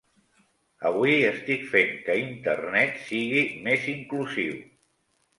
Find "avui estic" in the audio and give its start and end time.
0.91-1.65